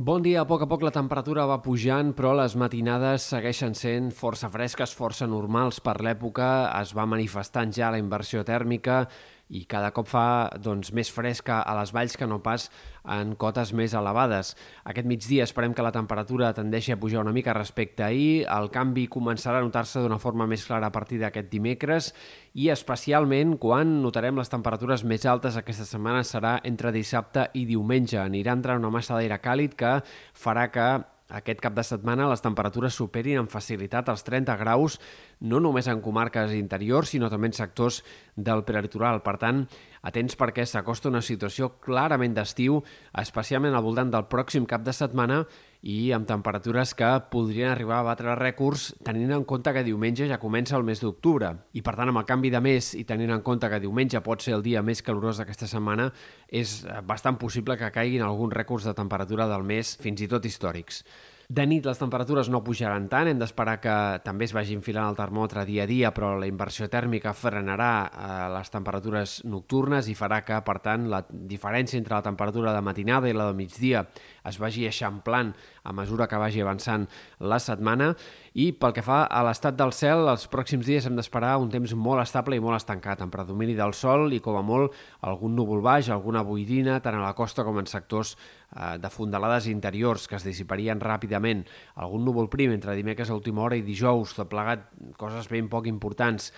[0.00, 4.06] Bon dia, a poc a poc la temperatura va pujant, però les matinades segueixen sent
[4.16, 6.46] força fresques, força normals per l'època.
[6.78, 9.02] Es va manifestant ja la inversió tèrmica
[9.50, 10.24] i cada cop fa
[10.62, 12.68] doncs, més fresca a les valls que no pas
[13.10, 14.54] en cotes més elevades.
[14.86, 18.70] Aquest migdia esperem que la temperatura tendeixi a pujar una mica respecte a ahir, el
[18.70, 22.12] canvi començarà a notar-se d'una forma més clara a partir d'aquest dimecres
[22.54, 28.20] i especialment quan notarem les temperatures més altes aquesta setmana serà entre dissabte i diumenge.
[28.22, 29.98] Anirà entrant una massa d'aire càlid que
[30.34, 30.90] farà que
[31.30, 34.98] aquest cap de setmana les temperatures superin amb facilitat els 30 graus,
[35.40, 38.02] no només en comarques interiors, sinó també en sectors
[38.36, 39.22] del prelitoral.
[39.22, 39.64] Per tant,
[40.06, 42.80] atents perquè s'acosta una situació clarament d'estiu,
[43.20, 45.44] especialment al voltant del pròxim cap de setmana
[45.80, 50.40] i amb temperatures que podrien arribar a batre rècords tenint en compte que diumenge ja
[50.40, 51.54] comença el mes d'octubre.
[51.72, 54.44] I per tant, amb el canvi de mes i tenint en compte que diumenge pot
[54.44, 56.10] ser el dia més calorós d'aquesta setmana,
[56.48, 61.04] és bastant possible que caiguin alguns rècords de temperatura del mes, fins i tot històrics.
[61.50, 65.16] De nit les temperatures no pujaran tant, hem d'esperar que també es vagi enfilant el
[65.18, 70.44] termòmetre dia a dia, però la inversió tèrmica frenarà eh, les temperatures nocturnes i farà
[70.46, 74.04] que, per tant, la diferència entre la temperatura de matinada i la de migdia
[74.48, 75.52] es vagi eixamplant
[75.84, 77.06] a mesura que vagi avançant
[77.40, 78.12] la setmana.
[78.54, 81.94] I pel que fa a l'estat del cel, els pròxims dies hem d'esperar un temps
[81.94, 84.96] molt estable i molt estancat, amb predomini del sol i com a molt
[85.26, 89.68] algun núvol baix, alguna boirina, tant a la costa com en sectors eh, de fondalades
[89.70, 91.64] interiors que es dissiparien ràpidament,
[91.96, 94.88] algun núvol prim entre dimecres a última hora i dijous, tot plegat
[95.20, 96.50] coses ben poc importants,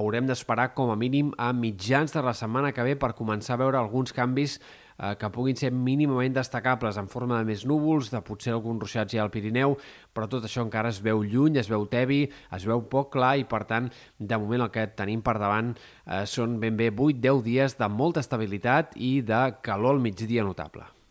[0.00, 3.60] haurem d'esperar com a mínim a mitjans de la setmana que ve per començar a
[3.62, 8.20] veure alguns canvis eh, que puguin ser mínimament destacables en forma de més núvols, de
[8.24, 9.76] potser algun ruixat ja al Pirineu,
[10.14, 12.22] però tot això encara es veu lluny, es veu tebi,
[12.56, 16.24] es veu poc clar i, per tant, de moment el que tenim per davant eh,
[16.26, 20.99] són ben bé 8-10 dies de molta estabilitat i de calor al migdia notable.